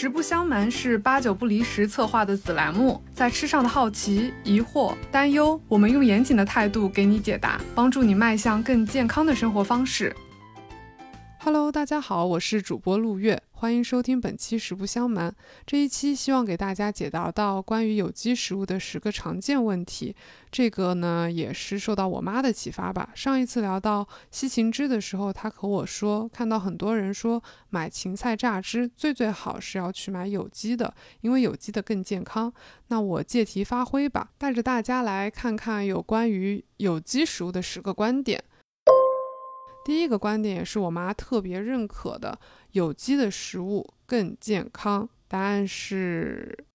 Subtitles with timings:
[0.00, 10.16] 实不相瞒，是八九不离十策划的子栏目，在吃上的好奇、疑惑、担忧，我们用严谨的态度给你解答，帮助你迈向更健康的生活方式。
[11.38, 15.30] Hello，大家好，我是主播陆月，欢迎收听本期《实不相瞒》。
[15.66, 20.16] 这一期希望给大家解答到关于有机食物的十个常见问题。
[20.50, 23.10] 这个呢，也是受到我妈的启发吧。
[23.14, 32.50] 上一次聊到西芹汁的时候，她和我说，看到很多人说买芹菜榨汁最最好是要去买有机的，因为有机的更健康。
[32.88, 38.42] 那我借题发挥吧，带着大家来看看有关于有机食物的十个观点。
[39.84, 42.38] 第一个观点也是我妈特别认可的，
[42.72, 45.08] 有机的食物更健康。
[45.26, 46.66] 答案是。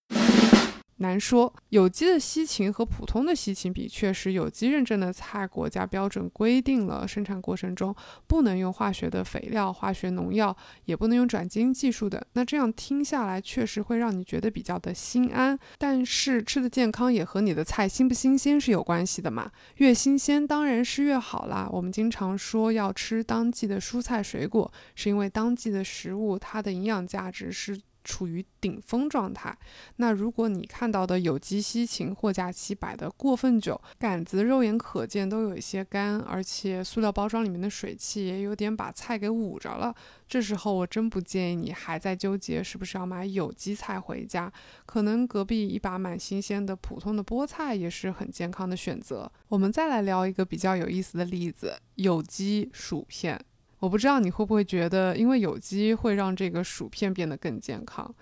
[0.98, 7.94] 难说，有机的西芹和普通的西芹比，确实有机认证的菜，国家标准规定了生产过程中
[8.27, 12.26] 不能用化学的肥料、化学农药，也不能用转基因技术的。
[12.31, 15.60] 那这样听下来，确实会让你觉得比较的心安。
[15.77, 21.68] 但是吃的健康也和你的菜新不新鲜是有关系的嘛，越新鲜当然是越好啦。
[21.70, 27.77] 我们经常说要吃当季的蔬菜水果，是因为当季的食物它的营养价值是。
[28.05, 29.57] 处于顶峰状态。
[29.98, 39.93] 那如果你看到的有机西芹货架期摆的过分久，杆子肉眼可见都有一些干，而且塑料包装里面的水汽也有点把菜给捂着了，
[40.27, 44.51] 这时候我真不建议你还在纠结是不是要买有机菜回家。
[44.85, 49.29] 可能隔壁一把蛮新鲜的普通的菠菜也是很健康的选择。
[49.48, 53.43] 我们再来聊一个比较有意思的例子：有机薯片。
[53.86, 58.14] 我不知道你会不会觉得，因为有机会让这个薯片变得更健康。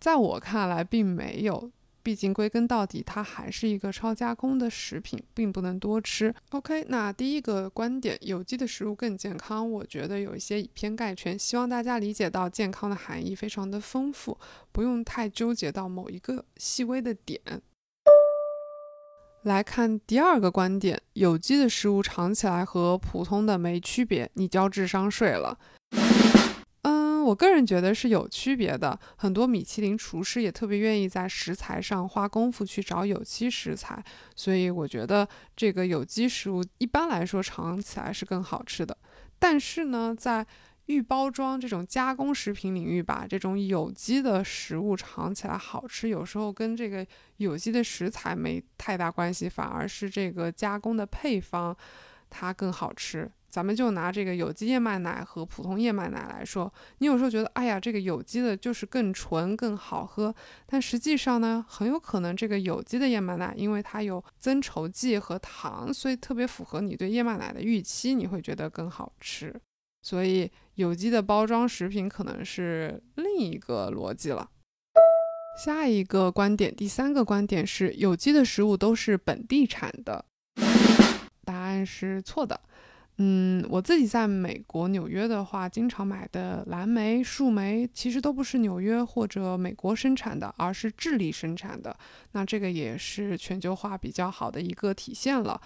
[0.00, 1.70] 在我看来，并没有，
[2.02, 6.34] 毕竟归根到底，它还是一个超加工的食品，并不能多吃。
[6.52, 11.38] OK，那第一个观点，有机的食物更健康，我觉得有一些以偏概全。
[11.38, 14.38] 希望大家理解到健康的含义非常的丰富，
[14.72, 17.38] 不用太纠结到某一个细微的点。
[19.42, 25.58] 来看第二个观点，有机的食物尝起来和普通的没区别，你交智商税了。
[26.82, 28.96] 嗯，我个人觉得是有区别的。
[29.16, 34.02] 很多米其林厨师也特别愿意在食材上花功夫去找有机食材，
[34.36, 38.96] 所以我觉得这个有机食物一般来说尝起来是更好吃的。
[39.40, 40.46] 但是呢，在
[40.92, 47.06] 预包装这种加工食品领域吧，这种有机的食物尝起来好吃，有时候跟这个
[47.38, 51.74] 有机的食材没太大关系，反而是这个加工的配方
[52.28, 53.30] 它更好吃。
[53.48, 69.54] 咱们就拿这个有机燕麦奶和普通燕麦奶来说，你有时候觉得，哎呀，这个有机的就是更纯、更好喝，但实际上呢，很有可能这个有机的燕麦奶，因为它有增稠剂和糖，所以特别符合你对燕麦奶的预期，你会觉得更好吃。
[70.02, 74.50] 所以，有机的包装食品可能是另一个逻辑了。
[75.64, 80.24] 下一个观点，第三个观点是有机的食物都是本地产的。
[81.44, 82.58] 答案是错的。
[83.18, 91.94] 嗯，我自己在美国纽约的话，经常买的蓝莓、树莓，其实都不是纽约或者美国生产的，而是智利生产的。
[92.32, 95.60] 那这个也是全球化比较好的一个体现了。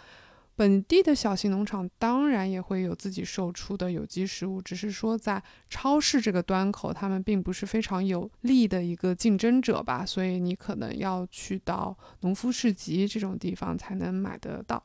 [0.59, 14.83] 本地的小型农场当然也会有自己售出的有机食物，只是说在超市这个端口，他们并不是非常有利的一个竞争者吧，所以你可能要去到农夫市集这种地方才能买得到。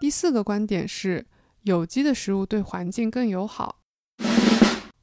[0.00, 1.26] 第四个观点是，
[1.64, 3.76] 有机的食物对环境更友好。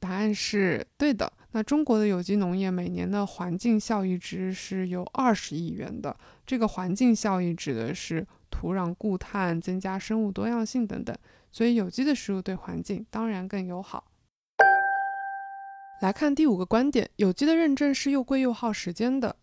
[0.00, 1.32] 答案是对的。
[1.52, 8.26] 那中国的有机农业每年的环境效益值是有二十亿元的，这个环境效益指的是。
[8.50, 11.16] 土壤固碳、增加生物多样性等等，
[11.52, 14.04] 所以有机的食物对环境当然更友好。
[16.00, 19.34] 来看第五个观点，有机的认证是又贵又耗时间的。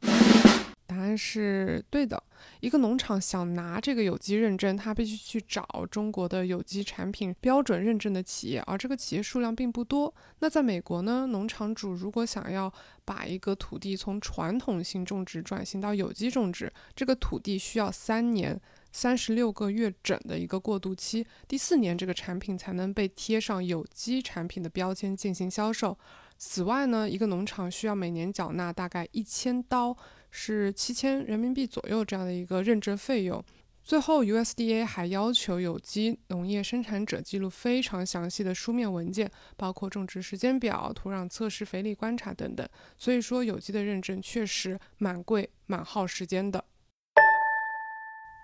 [0.87, 2.21] 答案是对的。
[2.61, 10.13] 一个农场想拿这个有机认证，他必须去找中国的有机产品标准认证的企业，而这个企业数量并不多。
[10.39, 12.71] 那在美国呢，农场主如果想要
[13.03, 18.61] 把一个土地从传统性种植转型到有机种植，这个土地需要三年。
[18.97, 25.97] 三十六个月整的一个过渡期，第四年这个产品才能被贴上有机产品的标签进行销售。
[26.37, 29.93] 此外呢，一个农场需要每年缴纳大概一千刀，
[30.31, 33.43] 是七千人民币左右这样的一个认证费用。
[33.83, 42.65] 最后，USDA 还要求有机农业生产者记录非常详细的书面文件，包括种植时间表、土壤测试、肥力观察等等。
[42.97, 46.63] 所以说，有机的认证确实蛮贵、蛮耗时间的。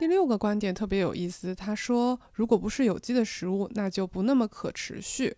[0.01, 5.37] 第六个观点特别有意思，他说，如果不是有机的食物，那就不那么可持续。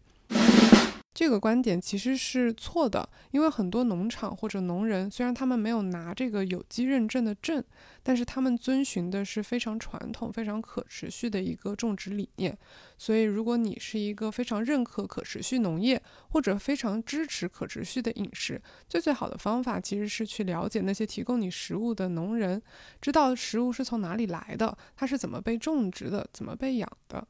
[1.14, 7.64] 这个观点其实是错的，因为很多农场或者农人虽然他们没有拿这个有机认证的证，
[8.02, 12.58] 但是他们遵循的是非常传统、非常可持续的一个种植理念。
[12.98, 22.60] 所以，如果你是一个非常认可可持续农业或者非常支持可持续的饮食，最最好的方法其实是去了解那些提供你食物的农人，
[23.00, 27.28] 知道食物是从哪里来的，它是怎么被种植的，怎么被养的。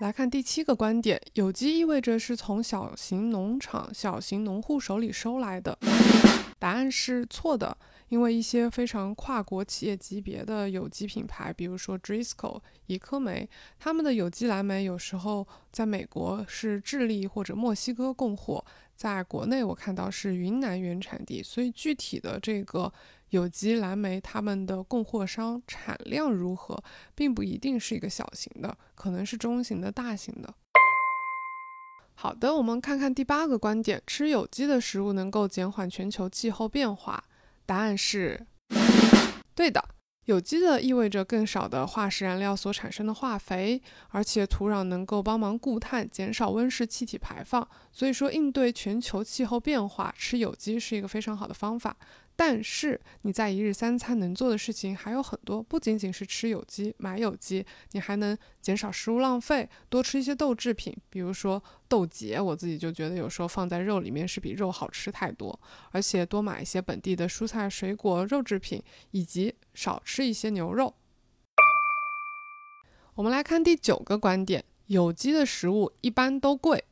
[0.00, 5.78] 来看第七个观点，有机意味着是从小型农场、小型农户手里收来的。
[6.58, 7.76] 答案是错的，
[8.08, 13.48] 因为一些非常跨国企业级别的有机品牌，比如说 Driscoll、怡科梅，
[13.78, 18.64] 他们的有机蓝莓有时候在美国是智利或者墨西哥供货，
[18.94, 22.92] 在国内我看到是云南原产地，所以具体的这个。
[23.30, 26.80] 有机蓝莓，他们的供货商产量如何，
[27.16, 30.54] 并不一定是一个小型的，可能是中型的、大型的。
[32.14, 37.24] 好的，我们看看第八个观点：吃有机的食物能够减缓全球气候变化。
[37.66, 38.46] 答案是
[39.52, 39.84] 对的。
[40.26, 47.66] 有机的意味着更少的化石燃料所产生的化肥，而且土壤能够帮忙固碳，减少温室气体排放。
[47.92, 51.96] 所以说，应对全球气候变化，吃有机是一个非常好的方法。
[52.36, 62.40] 但是你在一日三餐能做的事情还有很多，不仅仅是吃有机、买有机，你还能减少食物浪费，多吃一些豆制品，比如说豆节。
[62.40, 65.58] 我自己就觉得有时候放在肉里面是比肉好吃太多，
[65.92, 68.82] 而且多买一些本地的蔬菜、水果、肉制品，
[69.12, 70.92] 以及少吃一些牛肉。
[73.14, 76.84] 我们来看第九个观点：有机的食物一般都贵。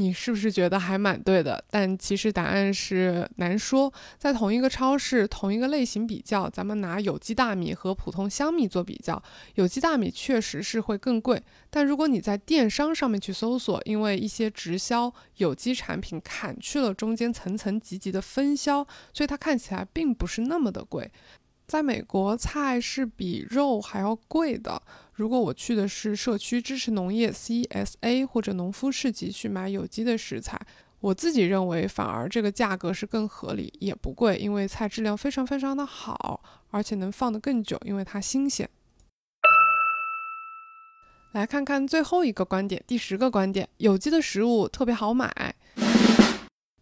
[0.00, 1.62] 你是不是觉得还蛮对的？
[1.70, 3.92] 但其实答案是难说。
[4.16, 9.22] 在同一个超市，同一个类型比较，咱们拿有机大米和普通香米做比较，
[9.56, 11.42] 有机大米确实是会更贵。
[11.68, 18.82] 但如果你在电商上面去搜索，因为一些直销有机产品砍去了中间层层级级的分销，
[19.12, 21.12] 所以它看起来并不是那么的贵。
[21.70, 24.82] 在美国，菜是比肉还要贵的。
[25.12, 30.60] 如果我去的是社区支持农业 （CSA） 或者农夫市集去买有机的食材，
[30.98, 38.68] 我自己认为反而这个价格是更合理，也不贵，因为菜质量非常非常的好，而且能放得更久，因为它新鲜。
[41.30, 45.54] 来看看最后一个观点，第十个观点：有机的食物特别好买。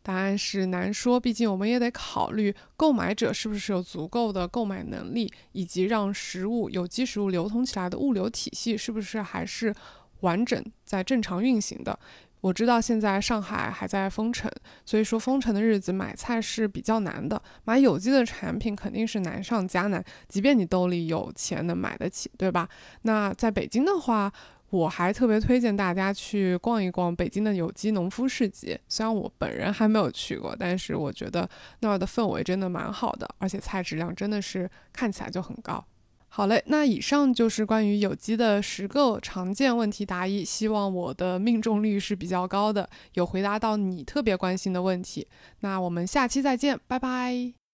[0.09, 9.75] 答案是难说，毕竟我们也得考虑购买者是不是有足够的购买能力，以及让食物有机食物流通起来的物流体系是不是还是
[10.21, 11.99] 完整在正常运行的。
[12.41, 14.51] 我知道现在上海还在封城，
[14.87, 22.67] 所以说封城的日子买菜是比较难的，买有机的产品肯定是难上加难，即便你兜里有钱能买得起，对吧？
[23.03, 24.33] 那在北京的话。
[24.71, 31.49] 我还特别推荐大家去逛一逛北京的有机农夫市集，虽然我本人还没有去过，但是我觉得
[31.81, 35.85] 那儿的氛围真的蛮好的，而且菜质量真的是看起来就很高。
[36.31, 45.27] 好嘞，那以上就是关于有机的十个常见问题答疑，希望我的命中率是比较高的，有回答到你特别关心的问题。
[45.61, 47.68] 那我们下期再见，拜拜。